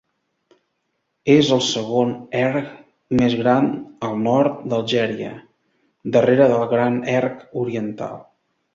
És 1.33 1.51
el 1.57 1.61
segon 1.65 2.13
erg 2.39 2.71
més 3.21 3.37
gran 3.43 3.69
al 4.09 4.19
nord 4.31 4.59
d'Algèria, 4.73 5.37
darrere 6.19 6.53
del 6.57 6.69
Gran 6.77 7.03
erg 7.19 7.49
oriental. 7.67 8.23